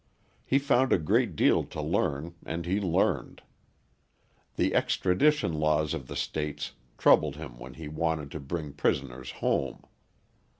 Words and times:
He 0.43 0.57
found 0.57 0.91
a 0.91 0.97
great 0.97 1.35
deal 1.35 1.63
to 1.65 1.79
learn 1.79 2.33
and 2.43 2.65
he 2.65 2.81
learned. 2.81 3.43
The 4.55 4.73
extradition 4.73 5.53
laws 5.53 5.93
of 5.93 6.07
the 6.07 6.15
states 6.15 6.71
troubled 6.97 7.35
him 7.35 7.59
when 7.59 7.75
he 7.75 7.87
wanted 7.87 8.31
to 8.31 8.39
bring 8.39 8.73
prisoners 8.73 9.29
home. 9.45 9.83